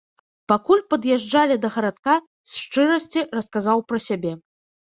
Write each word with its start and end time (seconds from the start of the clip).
Пакуль 0.51 0.81
пад'язджалі 0.93 1.57
да 1.65 1.69
гарадка, 1.75 2.15
з 2.53 2.57
шчырасці 2.63 3.25
расказаў 3.41 3.77
пра 3.93 4.05
сябе. 4.09 4.33